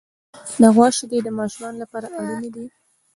د 0.61 0.63
غوا 0.75 0.87
شیدې 0.97 1.19
د 1.23 1.29
ماشومانو 1.39 1.77
لپاره 1.83 2.07
اړینې 2.19 2.49
دي. 2.55 2.65